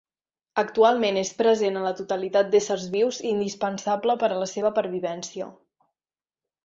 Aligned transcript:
Actualment 0.61 1.17
és 1.21 1.29
present 1.41 1.77
en 1.81 1.85
la 1.87 1.91
totalitat 1.99 2.49
d'éssers 2.55 2.87
vius 2.95 3.21
i 3.25 3.29
indispensable 3.35 4.17
per 4.25 4.31
a 4.31 4.41
la 4.45 4.49
seva 4.57 4.73
pervivència. 4.79 5.51